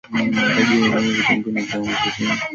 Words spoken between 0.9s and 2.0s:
ya vitunguu ni gram